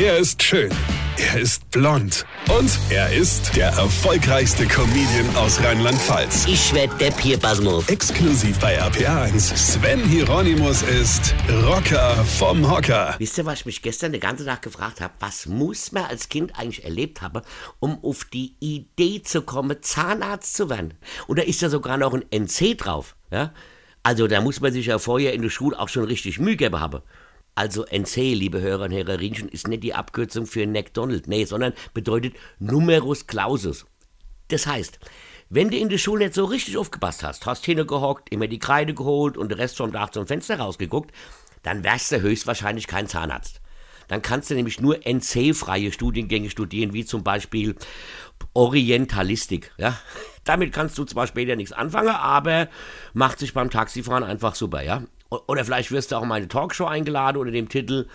[0.00, 0.70] Er ist schön.
[1.16, 2.24] Er ist blond.
[2.56, 6.46] Und er ist der erfolgreichste Comedian aus Rheinland-Pfalz.
[6.46, 7.88] Ich werd der Pierpasmus.
[7.88, 9.56] Exklusiv bei RPA1.
[9.56, 11.34] Sven Hieronymus ist
[11.64, 13.16] Rocker vom Hocker.
[13.18, 15.14] Wisst ihr, was ich mich gestern den ganzen Tag gefragt habe?
[15.18, 17.42] Was muss man als Kind eigentlich erlebt haben,
[17.80, 20.94] um auf die Idee zu kommen, Zahnarzt zu werden?
[21.26, 23.16] Und da ist ja sogar noch ein NC drauf.
[23.32, 23.52] Ja?
[24.04, 26.78] Also da muss man sich ja vorher in der Schule auch schon richtig Mühe geben
[26.78, 27.02] haben.
[27.58, 32.36] Also NC, liebe Hörer und Hörerinchen, ist nicht die Abkürzung für McDonald, nee, sondern bedeutet
[32.60, 33.84] Numerus Clausus.
[34.46, 35.00] Das heißt,
[35.50, 38.94] wenn du in der Schule nicht so richtig aufgepasst hast, hast hingehockt, immer die Kreide
[38.94, 41.10] geholt und den Rest vom Tag zum Fenster rausgeguckt,
[41.64, 43.60] dann wärst du höchstwahrscheinlich kein Zahnarzt.
[44.06, 47.74] Dann kannst du nämlich nur NC-freie Studiengänge studieren, wie zum Beispiel
[48.54, 49.72] Orientalistik.
[49.78, 49.98] Ja?
[50.44, 52.68] Damit kannst du zwar später nichts anfangen, aber
[53.14, 54.84] macht sich beim Taxifahren einfach super.
[54.84, 55.02] Ja?
[55.30, 58.06] Oder vielleicht wirst du auch in meine Talkshow eingeladen unter dem Titel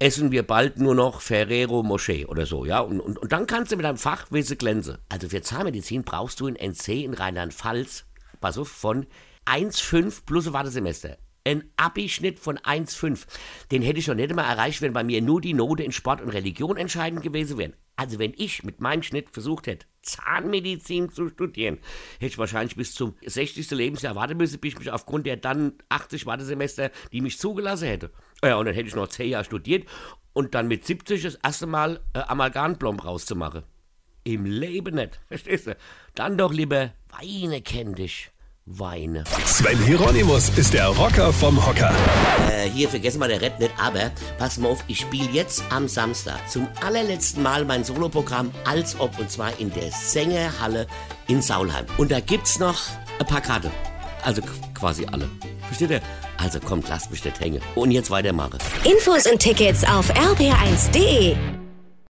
[0.00, 2.80] Essen wir bald nur noch Ferrero Moschee oder so, ja?
[2.80, 4.98] Und, und, und dann kannst du mit deinem Fachwissen glänzen.
[5.08, 8.04] Also für Zahnmedizin brauchst du in NC in Rheinland-Pfalz,
[8.40, 9.06] pass auf, von
[9.46, 11.16] 1,5 plus Wartesemester.
[11.46, 13.26] Ein Abischnitt von 1,5.
[13.70, 16.22] Den hätte ich noch nicht einmal erreicht, wenn bei mir nur die Note in Sport
[16.22, 17.74] und Religion entscheidend gewesen wären.
[17.96, 21.78] Also wenn ich mit meinem Schnitt versucht hätte, Zahnmedizin zu studieren,
[22.14, 23.70] hätte ich wahrscheinlich bis zum 60.
[23.72, 28.10] Lebensjahr warten müssen, bis ich mich aufgrund der dann 80 Wartesemester, die mich zugelassen hätte.
[28.42, 29.86] Ja, und dann hätte ich noch 10 Jahre studiert
[30.32, 33.64] und dann mit 70 das erste Mal äh, Amalgamplomb rauszumachen.
[34.24, 35.76] Im Leben nicht, verstehst du?
[36.14, 38.30] Dann doch lieber Weine kenn dich.
[38.66, 39.24] Weine.
[39.44, 41.92] Sven Hieronymus ist der Rocker vom Hocker.
[42.50, 45.86] Äh, hier, vergessen wir der Red nicht, aber pass mal auf, ich spiele jetzt am
[45.86, 50.86] Samstag zum allerletzten Mal mein Soloprogramm als ob und zwar in der Sängerhalle
[51.26, 51.84] in Saulheim.
[51.98, 52.80] Und da gibt's noch
[53.18, 53.70] ein paar Karten.
[54.22, 54.40] Also
[54.72, 55.28] quasi alle.
[55.66, 56.00] Versteht ihr?
[56.38, 57.60] Also kommt, lasst mich nicht hängen.
[57.74, 58.58] Und jetzt weitermachen.
[58.84, 61.36] Infos und Tickets auf rb1.de.